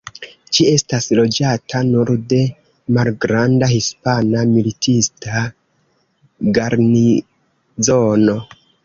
[0.57, 2.39] Ĝi estas loĝata nur de
[2.97, 5.45] malgranda hispana militista
[6.57, 8.37] garnizono.